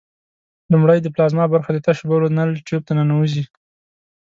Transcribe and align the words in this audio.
لومړی 0.71 0.99
د 1.01 1.07
پلازما 1.15 1.45
برخه 1.53 1.69
د 1.73 1.77
تشو 1.85 2.03
بولو 2.09 2.27
نل 2.37 2.49
ټیوب 2.67 2.83
ته 2.87 2.93
ننوزي. 2.99 3.43